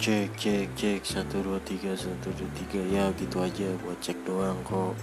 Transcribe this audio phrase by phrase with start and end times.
[0.00, 1.00] cek cek cek.
[1.04, 2.32] 1 2 3 1 2
[2.72, 3.68] 3 ya gitu aja.
[3.84, 4.96] Buat cek doang kok.